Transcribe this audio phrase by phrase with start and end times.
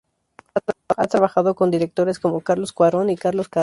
[0.97, 3.59] Ha trabajado con directores como Carlos Cuarón y Carlos Carrera.